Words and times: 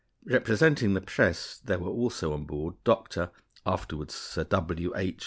Representing 0.25 0.95
the 0.95 1.01
press 1.01 1.61
there 1.63 1.77
were 1.77 1.91
also 1.91 2.33
on 2.33 2.45
board 2.45 2.73
Dr. 2.83 3.29
(afterward 3.67 4.09
Sir 4.09 4.43
W. 4.45 4.91
H.) 4.95 5.19